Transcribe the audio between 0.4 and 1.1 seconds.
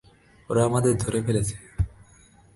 ওরা আমাদের